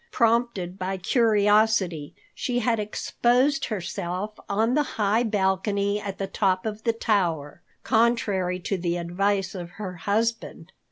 Prompted 0.09 0.79
by 0.79 0.97
curiosity, 0.97 2.15
she 2.33 2.57
had 2.57 2.79
exposed 2.79 3.65
herself 3.65 4.39
on 4.49 4.73
the 4.73 4.81
high 4.97 5.21
balcony 5.21 6.01
at 6.01 6.17
the 6.17 6.25
top 6.25 6.65
of 6.65 6.83
the 6.85 6.91
tower, 6.93 7.61
contrary 7.83 8.59
to 8.61 8.79
the 8.79 8.97
advice 8.97 9.53
of 9.53 9.69
her 9.77 9.97
husband. 9.97 10.71